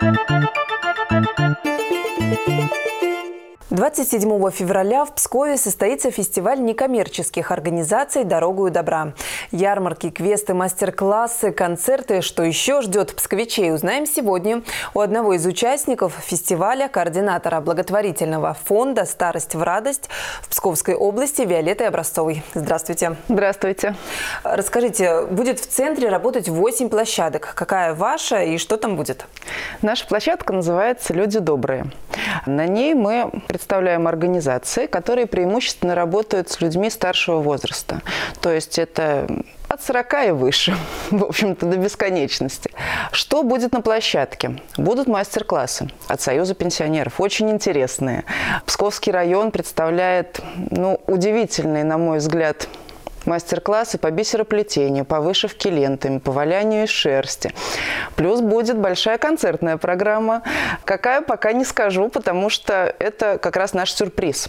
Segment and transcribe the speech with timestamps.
[0.00, 0.30] Thank
[2.48, 2.99] you.
[3.70, 9.12] 27 февраля в Пскове состоится фестиваль некоммерческих организаций «Дорогу добра».
[9.52, 12.20] Ярмарки, квесты, мастер-классы, концерты.
[12.20, 14.62] Что еще ждет псковичей, узнаем сегодня
[14.92, 20.08] у одного из участников фестиваля, координатора благотворительного фонда «Старость в радость»
[20.42, 22.42] в Псковской области Виолетты Образцовой.
[22.54, 23.14] Здравствуйте.
[23.28, 23.94] Здравствуйте.
[24.42, 27.52] Расскажите, будет в центре работать 8 площадок.
[27.54, 29.26] Какая ваша и что там будет?
[29.80, 31.86] Наша площадка называется «Люди добрые».
[32.46, 33.30] На ней мы
[33.60, 38.00] представляем организации, которые преимущественно работают с людьми старшего возраста.
[38.40, 39.26] То есть это
[39.68, 40.74] от 40 и выше,
[41.10, 42.70] в общем-то, до бесконечности.
[43.12, 44.58] Что будет на площадке?
[44.78, 48.24] Будут мастер-классы от Союза пенсионеров, очень интересные.
[48.64, 52.66] Псковский район представляет, ну, удивительный, на мой взгляд,
[53.26, 57.52] мастер-классы по бисероплетению, по вышивке лентами, по валянию из шерсти.
[58.16, 60.42] Плюс будет большая концертная программа.
[60.84, 64.48] Какая, пока не скажу, потому что это как раз наш сюрприз.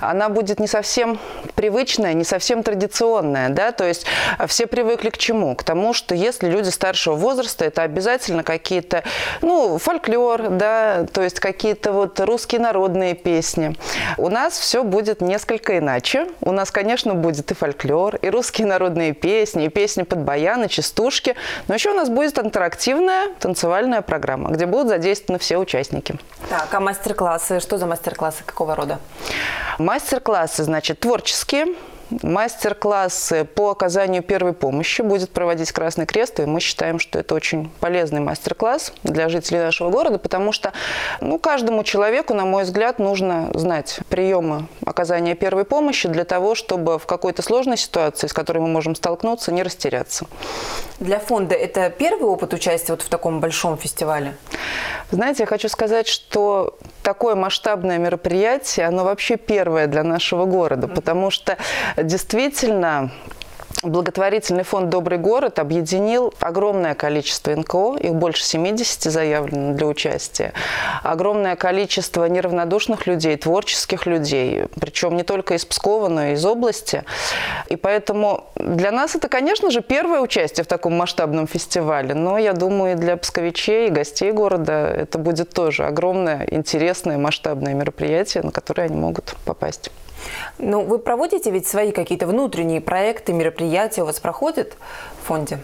[0.00, 1.18] Она будет не совсем
[1.54, 4.06] привычная, не совсем традиционная, да, то есть
[4.46, 5.54] все привыкли к чему?
[5.54, 9.04] К тому, что если люди старшего возраста, это обязательно какие-то,
[9.42, 13.76] ну, фольклор, да, то есть какие-то вот русские народные песни.
[14.16, 16.26] У нас все будет несколько иначе.
[16.40, 20.68] У нас, конечно, будет и фольклор, и русские народные песни, и песни под баян, и
[20.68, 21.34] частушки.
[21.68, 26.18] Но еще у нас будет интерактивная танцевальная программа, где будут задействованы все участники.
[26.48, 27.60] Так, а мастер-классы?
[27.60, 28.42] Что за мастер-классы?
[28.44, 28.98] Какого рода?
[29.78, 31.66] Мастер-классы, значит, творческие,
[32.22, 37.70] Мастер-классы по оказанию первой помощи будет проводить Красный Крест, и мы считаем, что это очень
[37.80, 40.72] полезный мастер-класс для жителей нашего города, потому что
[41.20, 46.98] ну, каждому человеку, на мой взгляд, нужно знать приемы оказания первой помощи для того, чтобы
[46.98, 50.26] в какой-то сложной ситуации, с которой мы можем столкнуться, не растеряться.
[51.00, 54.36] Для фонда это первый опыт участия вот в таком большом фестивале?
[55.10, 61.30] Знаете, я хочу сказать, что такое масштабное мероприятие, оно вообще первое для нашего города, потому
[61.30, 61.56] что
[61.96, 63.10] действительно
[63.82, 70.52] Благотворительный фонд «Добрый город» объединил огромное количество НКО, их больше 70 заявлено для участия,
[71.02, 77.02] огромное количество неравнодушных людей, творческих людей, причем не только из Пскова, но и из области.
[77.70, 82.52] И поэтому для нас это, конечно же, первое участие в таком масштабном фестивале, но я
[82.52, 88.52] думаю, и для псковичей, и гостей города это будет тоже огромное, интересное, масштабное мероприятие, на
[88.52, 89.90] которое они могут попасть.
[90.58, 94.76] Ну, вы проводите ведь свои какие-то внутренние проекты, мероприятия у вас проходят
[95.22, 95.58] в фонде?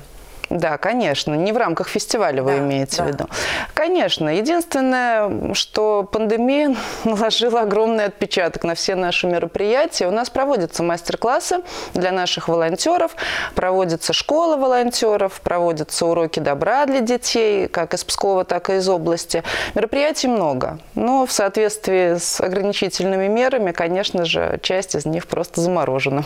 [0.50, 1.34] Да, конечно.
[1.34, 3.04] Не в рамках фестиваля вы да, имеете да.
[3.04, 3.28] в виду.
[3.74, 4.28] Конечно.
[4.28, 10.06] Единственное, что пандемия наложила огромный отпечаток на все наши мероприятия.
[10.08, 11.58] У нас проводятся мастер-классы
[11.94, 13.14] для наших волонтеров,
[13.54, 19.42] проводится школа волонтеров, проводятся уроки добра для детей, как из Пскова, так и из области.
[19.74, 20.78] Мероприятий много.
[20.94, 26.24] Но в соответствии с ограничительными мерами, конечно же, часть из них просто заморожена.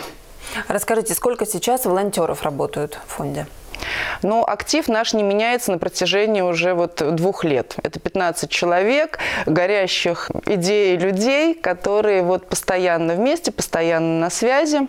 [0.68, 3.46] Расскажите, сколько сейчас волонтеров работают в фонде?
[4.22, 7.76] Но актив наш не меняется на протяжении уже вот двух лет.
[7.82, 14.88] Это 15 человек, горящих идей людей, которые вот постоянно вместе, постоянно на связи.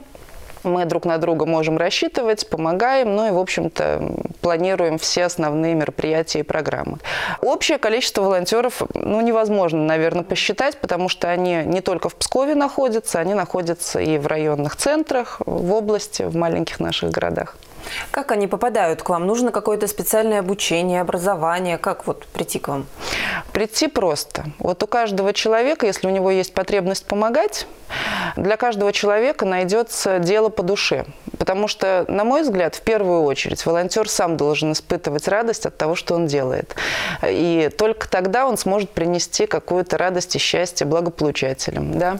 [0.63, 4.01] Мы друг на друга можем рассчитывать, помогаем, ну и, в общем-то,
[4.41, 6.99] планируем все основные мероприятия и программы.
[7.41, 13.19] Общее количество волонтеров, ну, невозможно, наверное, посчитать, потому что они не только в Пскове находятся,
[13.19, 17.57] они находятся и в районных центрах, в области, в маленьких наших городах.
[18.11, 19.25] Как они попадают к вам?
[19.25, 21.77] Нужно какое-то специальное обучение, образование?
[21.77, 22.85] Как вот прийти к вам?
[23.51, 24.45] Прийти просто.
[24.59, 27.67] Вот у каждого человека, если у него есть потребность помогать,
[28.35, 31.05] для каждого человека найдется дело по душе.
[31.43, 35.93] Потому что, на мой взгляд, в первую очередь волонтер сам должен испытывать радость от того,
[35.93, 36.73] что он делает.
[37.21, 41.99] И только тогда он сможет принести какую-то радость и счастье благополучателям.
[41.99, 42.19] Да?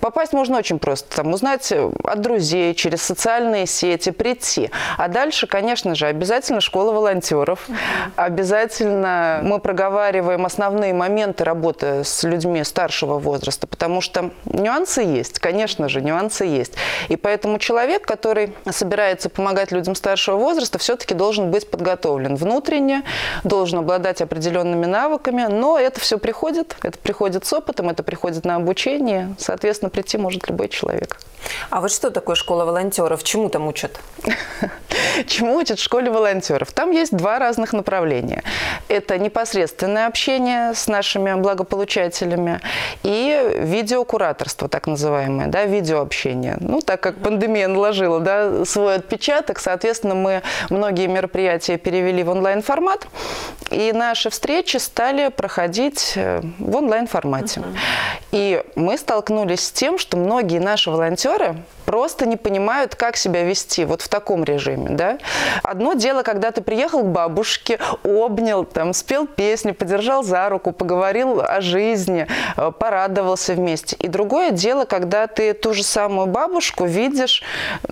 [0.00, 1.16] Попасть можно очень просто.
[1.16, 4.70] Там, узнать от друзей, через социальные сети, прийти.
[4.98, 7.66] А дальше, конечно же, обязательно школа волонтеров.
[8.16, 15.88] Обязательно мы проговариваем основные моменты работы с людьми старшего возраста, потому что нюансы есть, конечно
[15.88, 16.74] же, нюансы есть.
[17.08, 23.04] И поэтому человек, который который собирается помогать людям старшего возраста, все-таки должен быть подготовлен внутренне,
[23.44, 28.56] должен обладать определенными навыками, но это все приходит, это приходит с опытом, это приходит на
[28.56, 31.18] обучение, соответственно, прийти может любой человек.
[31.70, 33.22] А вот что такое школа волонтеров?
[33.22, 34.00] Чему там учат?
[35.26, 36.72] Чему учат в школе волонтеров?
[36.72, 38.42] Там есть два разных направления.
[38.88, 42.60] Это непосредственное общение с нашими благополучателями
[43.02, 46.56] и видеокураторство, так называемое, да, видеообщение.
[46.60, 49.58] Ну, так как пандемия наложила наложила да, свой отпечаток.
[49.58, 53.06] Соответственно, мы многие мероприятия перевели в онлайн-формат,
[53.70, 57.60] и наши встречи стали проходить э, в онлайн-формате.
[57.60, 57.76] Uh-huh.
[58.32, 63.84] И мы столкнулись с тем, что многие наши волонтеры просто не понимают, как себя вести
[63.84, 65.18] вот в таком режиме, да.
[65.62, 71.40] Одно дело, когда ты приехал к бабушке, обнял, там, спел песни, подержал за руку, поговорил
[71.40, 72.26] о жизни,
[72.56, 73.96] э, порадовался вместе.
[73.96, 77.42] И другое дело, когда ты ту же самую бабушку видишь,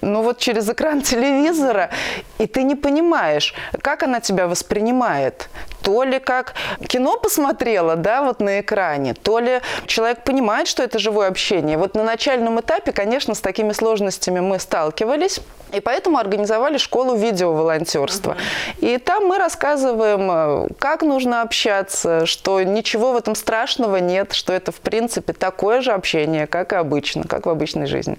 [0.01, 1.91] ну вот через экран телевизора,
[2.39, 5.49] и ты не понимаешь, как она тебя воспринимает.
[5.85, 6.55] То ли как
[6.89, 11.77] кино посмотрела, да, вот на экране, то ли человек понимает, что это живое общение.
[11.77, 15.41] Вот на начальном этапе, конечно, с такими сложностями мы сталкивались.
[15.75, 18.33] И поэтому организовали школу видеоволонтерства.
[18.33, 18.87] Угу.
[18.87, 24.53] И там мы рассказываем, э, как нужно общаться, что ничего в этом страшного нет, что
[24.53, 28.19] это, в принципе, такое же общение, как и обычно, как в обычной жизни.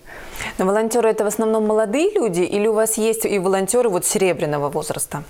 [0.58, 4.70] Но волонтеры это в основном молодые люди или у вас есть и волонтеры вот серебряного
[4.70, 5.24] возраста?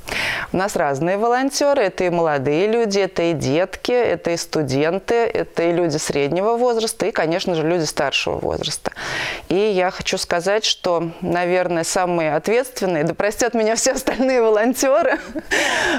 [0.51, 1.83] У нас разные волонтеры.
[1.83, 7.05] Это и молодые люди, это и детки, это и студенты, это и люди среднего возраста,
[7.05, 8.91] и, конечно же, люди старшего возраста.
[9.49, 15.19] И я хочу сказать, что, наверное, самое самые ответственные, да простят меня все остальные волонтеры,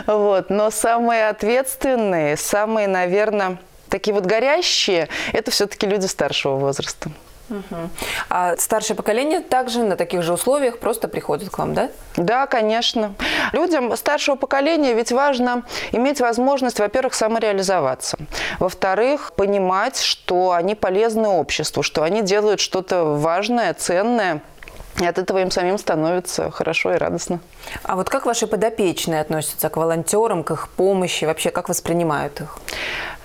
[0.07, 3.59] вот, но самые ответственные, самые, наверное,
[3.91, 7.11] такие вот горящие, это все-таки люди старшего возраста.
[7.51, 7.91] Угу.
[8.31, 11.91] А старшее поколение также на таких же условиях просто приходит к вам, да?
[12.17, 13.15] Да, конечно.
[13.53, 15.63] Людям старшего поколения ведь важно
[15.93, 18.17] иметь возможность, во-первых, самореализоваться.
[18.59, 24.41] Во-вторых, понимать, что они полезны обществу, что они делают что-то важное, ценное–
[25.01, 27.41] и от этого им самим становится хорошо и радостно.
[27.83, 32.59] А вот как ваши подопечные относятся к волонтерам, к их помощи, вообще как воспринимают их?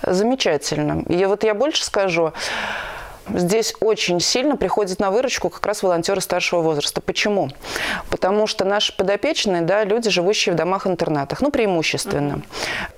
[0.02, 1.02] Замечательно.
[1.08, 2.32] И вот я больше скажу,
[3.28, 7.00] здесь очень сильно приходят на выручку как раз волонтеры старшего возраста.
[7.00, 7.50] Почему?
[8.10, 12.42] Потому что наши подопечные, да, люди, живущие в домах-интернатах, ну, преимущественно.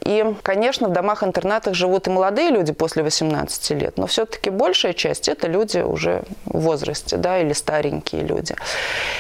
[0.03, 5.29] И, конечно, в домах-интернатах живут и молодые люди после 18 лет, но все-таки большая часть–
[5.31, 8.57] это люди уже в возрасте, да, или старенькие люди.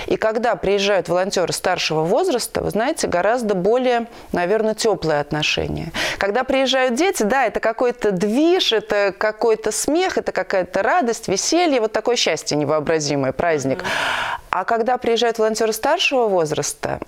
[0.07, 5.93] И когда приезжают волонтеры старшего возраста, вы знаете, гораздо более, наверное, теплые отношения.
[6.19, 11.81] Когда приезжают дети, да, это какой-то движ, это какой-то смех, это какая-то радость, радость, веселье,
[11.81, 13.83] вот такое счастье невообразимое, праздник.
[13.83, 14.41] Mm-hmm.
[14.51, 17.01] А когда приезжают волонтеры старшего возраста,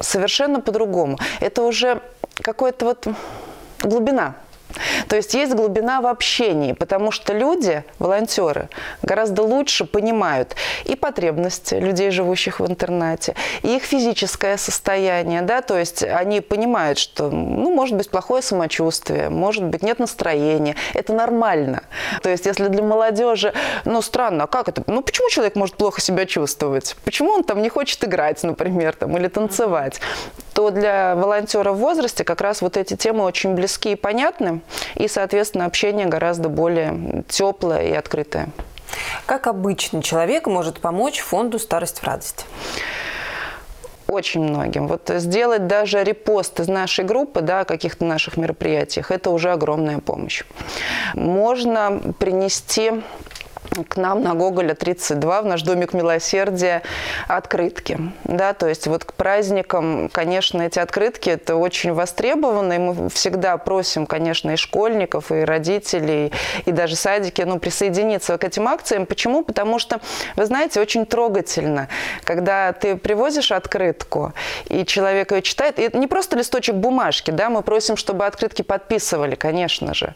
[0.00, 1.18] совершенно по-другому.
[1.40, 2.00] Это уже
[2.42, 3.06] какая-то вот
[3.82, 4.34] глубина
[5.08, 8.68] то есть есть глубина в общении, потому что люди, волонтеры,
[9.02, 15.78] гораздо лучше понимают и потребности людей, живущих в интернате, и их физическое состояние, да, то
[15.78, 21.82] есть они понимают, что, ну, может быть, плохое самочувствие, может быть, нет настроения, это нормально.
[22.22, 23.52] То есть если для молодежи,
[23.84, 26.96] ну, странно, а как это, ну, почему человек может плохо себя чувствовать?
[27.04, 30.00] Почему он там не хочет играть, например, там, или танцевать?
[30.54, 34.60] То для волонтера в возрасте как раз вот эти темы очень близки и понятны,
[34.94, 38.48] и, соответственно, общение гораздо более теплое и открытое.
[39.26, 42.46] Как обычный человек может помочь фонду «Старость в радость»?
[44.10, 44.88] очень многим.
[44.88, 49.98] Вот сделать даже репост из нашей группы, да, о каких-то наших мероприятиях, это уже огромная
[49.98, 50.42] помощь.
[51.14, 53.02] Можно принести
[53.88, 56.82] к нам на Гоголя 32, в наш домик милосердия,
[57.28, 57.98] открытки.
[58.24, 63.56] Да, то есть вот к праздникам, конечно, эти открытки это очень востребовано, и мы всегда
[63.58, 66.32] просим, конечно, и школьников, и родителей,
[66.64, 69.06] и даже садики, ну, присоединиться к этим акциям.
[69.06, 69.44] Почему?
[69.44, 70.00] Потому что,
[70.36, 71.88] вы знаете, очень трогательно,
[72.24, 74.32] когда ты привозишь открытку,
[74.68, 79.34] и человек ее читает, и не просто листочек бумажки, да, мы просим, чтобы открытки подписывали,
[79.34, 80.14] конечно же.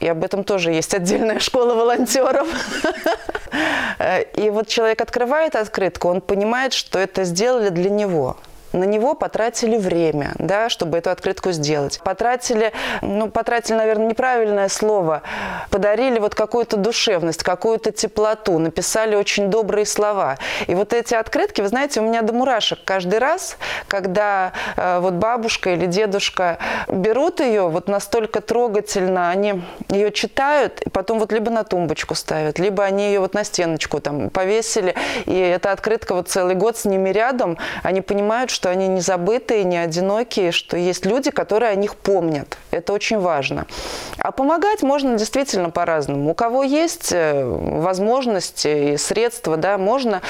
[0.00, 2.48] И об этом тоже есть отдельная школа волонтеров.
[4.34, 8.38] И вот человек открывает открытку, он понимает, что это сделали для него
[8.72, 12.00] на него потратили время, да, чтобы эту открытку сделать.
[12.04, 12.72] Потратили,
[13.02, 15.22] ну, потратили, наверное, неправильное слово,
[15.70, 20.38] подарили вот какую-то душевность, какую-то теплоту, написали очень добрые слова.
[20.66, 23.56] И вот эти открытки, вы знаете, у меня до мурашек каждый раз,
[23.88, 26.58] когда э, вот бабушка или дедушка
[26.88, 32.58] берут ее, вот настолько трогательно, они ее читают, и потом вот либо на тумбочку ставят,
[32.58, 34.94] либо они ее вот на стеночку там повесили,
[35.26, 39.00] и эта открытка вот целый год с ними рядом, они понимают, что что они не
[39.00, 42.58] забытые, не одинокие, что есть люди, которые о них помнят.
[42.70, 43.64] Это очень важно.
[44.18, 46.30] А помогать можно действительно по-разному.
[46.30, 50.20] У кого есть э, возможности и средства, да, можно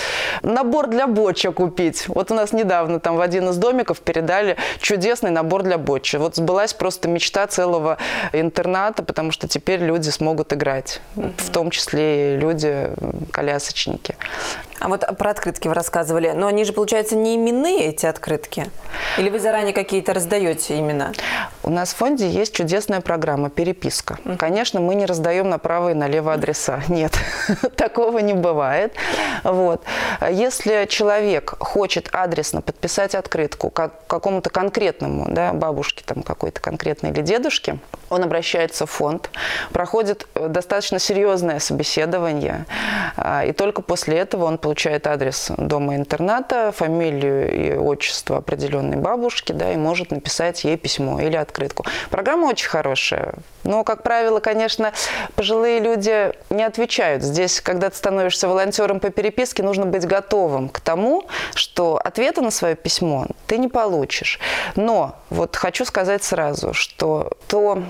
[0.43, 2.07] набор для бочек купить.
[2.07, 6.15] Вот у нас недавно там в один из домиков передали чудесный набор для бочи.
[6.15, 7.99] Вот сбылась просто мечта целого
[8.33, 11.33] интерната, потому что теперь люди смогут играть, угу.
[11.37, 14.15] в том числе и люди-колясочники.
[14.81, 16.33] А вот про открытки вы рассказывали.
[16.35, 18.67] Но они же, получается, не именные, эти открытки?
[19.19, 21.13] Или вы заранее какие-то раздаете имена?
[21.63, 24.19] У нас в фонде есть чудесная программа «Переписка».
[24.39, 26.81] Конечно, мы не раздаем направо и налево адреса.
[26.89, 27.13] Нет,
[27.77, 28.95] такого не бывает.
[29.45, 29.85] Вот.
[30.31, 37.21] Если человек хочет адресно подписать открытку как какому-то конкретному, да, бабушке там какой-то конкретной или
[37.21, 39.31] дедушке, он обращается в фонд,
[39.73, 42.65] проходит достаточно серьезное собеседование,
[43.17, 44.70] а, и только после этого он получает
[45.07, 51.85] адрес дома-интерната, фамилию и отчество определенной бабушки, да, и может написать ей письмо или открытку.
[52.11, 53.35] Программа очень хорошая,
[53.65, 54.93] но, как правило, конечно,
[55.37, 57.23] пожилые люди не отвечают.
[57.23, 62.51] Здесь, когда ты становишься волонтером по переписке, нужно быть готовым к тому, что ответа на
[62.51, 64.41] свое письмо ты не получишь.
[64.77, 67.83] Но вот хочу сказать сразу, что то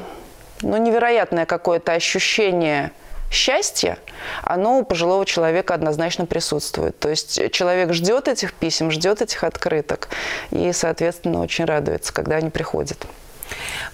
[0.63, 2.93] ну, невероятное какое-то ощущение
[3.31, 3.99] счастья,
[4.43, 6.99] оно у пожилого человека однозначно присутствует.
[6.99, 10.09] То есть человек ждет этих писем, ждет этих открыток
[10.51, 13.07] и, соответственно, очень радуется, когда они приходят.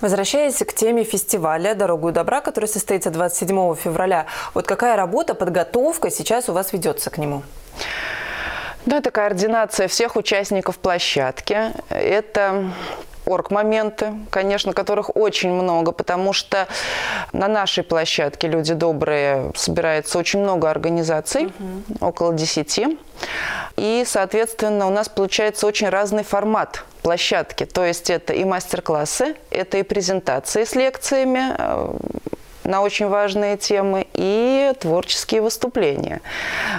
[0.00, 6.48] Возвращаясь к теме фестиваля «Дорогу добра», который состоится 27 февраля, вот какая работа, подготовка сейчас
[6.48, 7.42] у вас ведется к нему?
[8.84, 11.72] Ну, это координация всех участников площадки.
[11.88, 12.70] Это
[13.26, 16.66] орг-моменты, конечно, которых очень много, потому что
[17.32, 22.06] на нашей площадке «Люди добрые» собирается очень много организаций, угу.
[22.06, 22.98] около десяти.
[23.76, 27.66] И, соответственно, у нас получается очень разный формат площадки.
[27.66, 31.96] То есть это и мастер-классы, это и презентации с лекциями, э,
[32.64, 36.20] на очень важные темы и творческие выступления.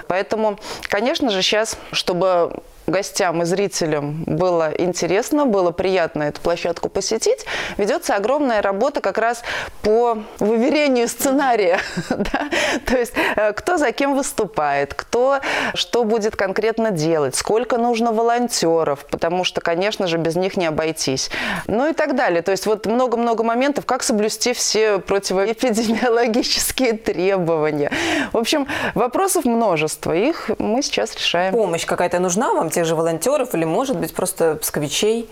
[0.07, 2.51] Поэтому, конечно же, сейчас, чтобы
[2.87, 7.45] гостям и зрителям было интересно, было приятно эту площадку посетить,
[7.77, 9.43] ведется огромная работа как раз
[9.81, 11.79] по выверению сценария.
[12.09, 12.49] да?
[12.85, 15.41] То есть э, кто за кем выступает, кто
[15.73, 21.29] что будет конкретно делать, сколько нужно волонтеров, потому что, конечно же, без них не обойтись.
[21.67, 22.41] Ну и так далее.
[22.41, 27.91] То есть вот много-много моментов, как соблюсти все противоэпидемиологические требования.
[28.31, 30.13] В общем, вопросов множество.
[30.13, 31.53] Их мы сейчас решаем.
[31.53, 32.69] Помощь какая-то нужна вам?
[32.77, 35.27] Тех же волонтеров или, может быть, просто псковичей?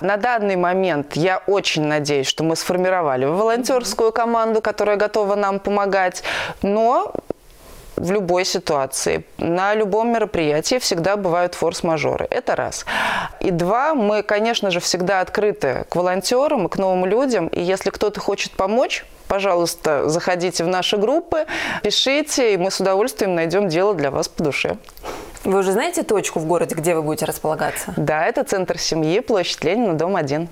[0.00, 6.22] На данный момент я очень надеюсь, что мы сформировали волонтерскую команду, которая готова нам помогать,
[6.62, 7.12] но
[7.96, 12.26] в любой ситуации, на любом мероприятии всегда бывают форс-мажоры.
[12.30, 12.86] Это раз.
[13.40, 17.48] И два, мы, конечно же, всегда открыты к волонтерам и к новым людям.
[17.48, 21.44] И если кто-то хочет помочь, пожалуйста, заходите в наши группы,
[21.82, 24.78] пишите, и мы с удовольствием найдем дело для вас по душе.
[25.48, 27.94] Вы уже знаете точку в городе, где вы будете располагаться?
[27.96, 30.46] Да, это центр семьи, площадь Ленина, дом 1.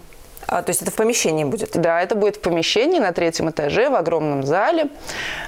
[0.48, 1.70] А, то есть это в помещении будет?
[1.72, 4.88] Да, это будет в помещении на третьем этаже, в огромном зале.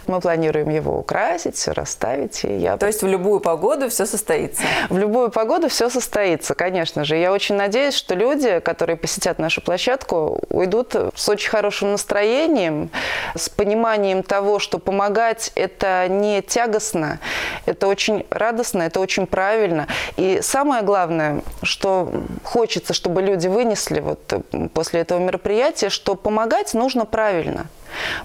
[0.07, 2.45] Мы планируем его украсить, все расставить.
[2.45, 2.77] И я...
[2.77, 4.63] То есть в любую погоду все состоится?
[4.89, 7.17] В любую погоду все состоится, конечно же.
[7.17, 12.91] Я очень надеюсь, что люди, которые посетят нашу площадку, уйдут с очень хорошим настроением,
[13.37, 17.21] с пониманием того, что помогать– это не тягостно,
[17.67, 19.87] это очень радостно, это очень правильно.
[20.17, 22.11] И самое главное, что
[22.43, 24.19] хочется, чтобы люди вынесли вот
[24.75, 27.67] после после этого мероприятия, что помогать нужно правильно.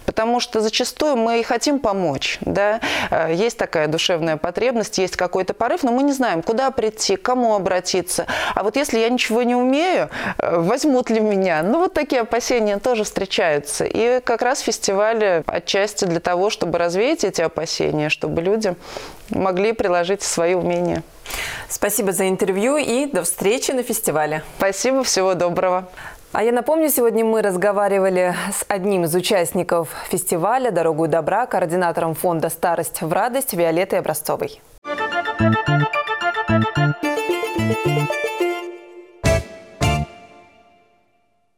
[0.06, 2.38] Потому что зачастую мы и хотим помочь.
[2.42, 2.80] Да?
[3.12, 7.22] Э, есть такая душевная потребность, есть какой-то порыв, но мы не знаем, куда прийти, к
[7.22, 8.28] кому обратиться.
[8.56, 11.64] А вот если я ничего не умею, э, возьмут ли меня?
[11.64, 13.84] Ну, вот такие опасения тоже встречаются.
[13.84, 18.76] И как раз фестиваль отчасти для того, чтобы развеять эти опасения, чтобы люди
[19.30, 21.04] могли приложить свои умения.
[21.70, 24.44] Спасибо за интервью и до встречи на фестивале.
[24.58, 25.90] Спасибо, всего доброго.
[26.34, 32.50] А я напомню, сегодня мы разговаривали с одним из участников фестиваля «Дорогу добра», координатором фонда
[32.50, 34.60] «Старость в радость» Виолеттой Образцовой.
[37.86, 38.33] Thank you.